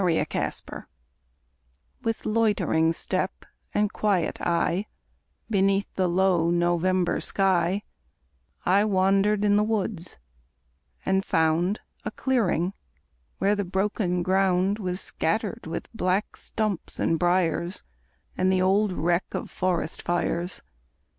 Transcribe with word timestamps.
IN 0.03 0.15
NOVEMBER 0.15 0.87
With 2.01 2.25
loitering 2.25 2.91
step 2.91 3.45
and 3.71 3.93
quiet 3.93 4.41
eye, 4.41 4.87
Beneath 5.47 5.93
the 5.93 6.07
low 6.09 6.49
November 6.49 7.21
sky, 7.21 7.83
I 8.65 8.83
wandered 8.83 9.45
in 9.45 9.57
the 9.57 9.63
woods, 9.63 10.17
and 11.05 11.23
found 11.23 11.81
A 12.03 12.09
clearing, 12.09 12.73
where 13.37 13.55
the 13.55 13.63
broken 13.63 14.23
ground 14.23 14.79
Was 14.79 14.99
scattered 14.99 15.67
with 15.67 15.87
black 15.93 16.35
stumps 16.35 16.99
and 16.99 17.19
briers, 17.19 17.83
And 18.35 18.51
the 18.51 18.59
old 18.59 18.93
wreck 18.93 19.35
of 19.35 19.51
forest 19.51 20.01
fires. 20.01 20.63